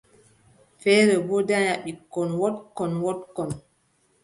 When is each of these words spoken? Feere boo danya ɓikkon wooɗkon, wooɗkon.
Feere 0.79 1.15
boo 1.27 1.41
danya 1.49 1.73
ɓikkon 1.85 2.29
wooɗkon, 2.39 2.91
wooɗkon. 3.03 3.51